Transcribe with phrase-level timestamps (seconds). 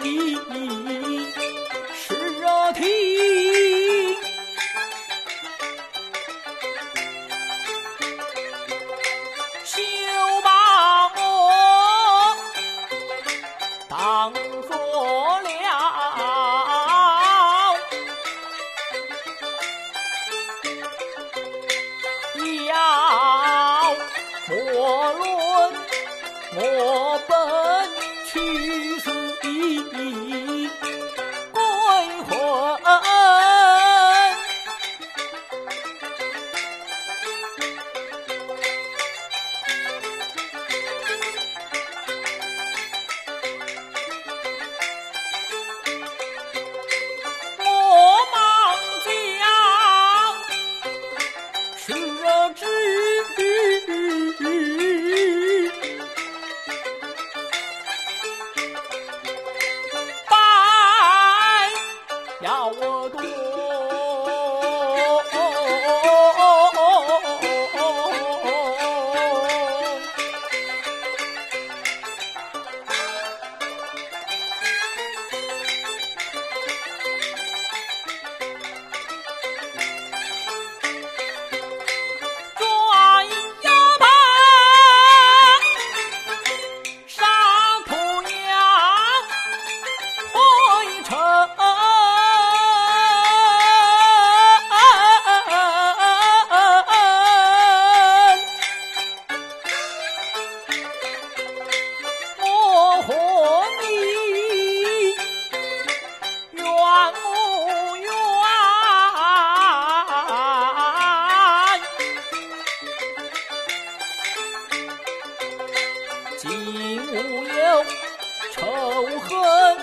[0.00, 0.34] 你
[1.94, 2.84] 是热听
[9.64, 9.80] 休
[10.42, 12.36] 把我
[13.88, 15.48] 当做了
[22.66, 22.74] 妖
[24.48, 25.72] 莫论
[26.56, 27.32] 我本
[28.26, 28.87] 去。
[63.06, 63.97] 多
[116.40, 116.48] 今
[117.10, 117.84] 无有
[118.52, 118.62] 仇
[119.18, 119.76] 恨，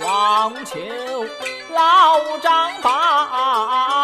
[0.00, 0.78] 忘求
[1.70, 3.95] 老丈把。